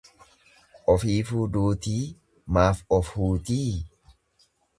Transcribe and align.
Ofiifuu 0.93 1.43
duutii 1.57 1.99
maa 2.57 2.73
of 2.99 3.13
huutii? 3.19 3.69